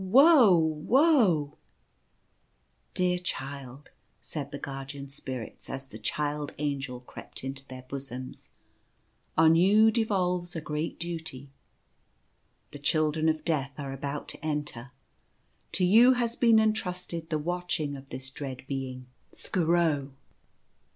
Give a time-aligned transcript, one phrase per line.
[0.03, 0.55] Woe!
[0.57, 1.59] woe!""
[2.95, 8.49] Dear Child," said the Guardian Spirits, as the Child Angel crept into their bosoms,"
[9.37, 11.51] on you devolves a great duty.
[12.71, 14.89] The Children of Death are about to enter.
[15.73, 20.13] To you has been entrusted the watching of this dread Being, Skooro.